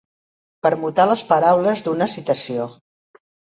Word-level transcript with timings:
Permutar 0.67 1.05
les 1.11 1.23
paraules 1.33 1.85
d'una 1.89 2.09
citació. 2.17 2.69